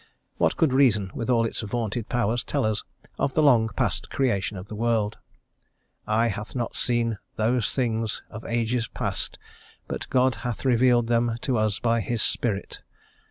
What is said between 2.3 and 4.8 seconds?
tell us of the long past creation of the